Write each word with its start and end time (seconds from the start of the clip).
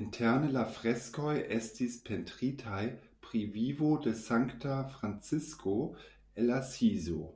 Interne 0.00 0.50
la 0.56 0.64
freskoj 0.78 1.36
estis 1.58 1.96
pentritaj 2.10 2.82
pri 3.28 3.42
vivo 3.58 3.96
de 4.08 4.16
Sankta 4.26 4.78
Francisko 4.98 5.78
el 6.44 6.58
Asizo. 6.62 7.28